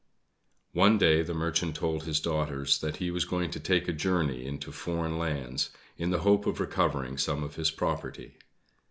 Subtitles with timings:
[0.73, 4.43] One day the Merchant told his daughters that he was going to take a journey
[4.43, 8.33] into foreign lands in the hope of recovering some of his property.